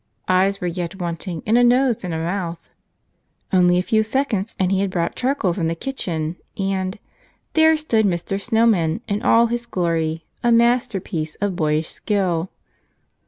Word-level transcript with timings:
Eyes 0.27 0.59
were 0.59 0.65
yet 0.65 0.95
wanting, 0.99 1.43
and 1.45 1.59
a 1.59 1.63
nose 1.63 2.03
and 2.03 2.11
a 2.11 2.17
mouth. 2.17 2.71
Only 3.53 3.77
a 3.77 3.83
few 3.83 4.01
seconds 4.01 4.55
and 4.57 4.71
he 4.71 4.79
had 4.79 4.89
brought 4.89 5.13
charcoal 5.15 5.53
from 5.53 5.67
the 5.67 5.75
kitchen 5.75 6.37
and— 6.57 6.97
there 7.53 7.77
stood 7.77 8.07
Mr. 8.07 8.41
Snow 8.41 8.65
man 8.65 9.01
in 9.07 9.21
all 9.21 9.45
his 9.45 9.67
glory, 9.67 10.25
a 10.43 10.51
masterpiece 10.51 11.35
of 11.35 11.55
boyish 11.55 11.91
skill. 11.91 12.49